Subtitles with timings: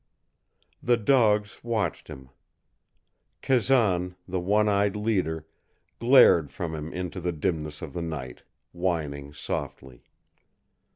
[0.81, 2.29] The dogs watched him.
[3.43, 5.45] Kazan, the one eyed leader,
[5.99, 8.41] glared from him into the dimness of the night,
[8.71, 10.01] whining softly.